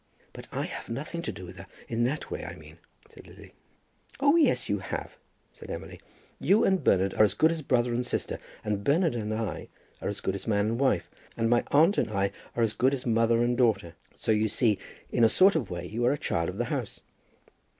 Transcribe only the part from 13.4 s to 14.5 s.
and daughter. So you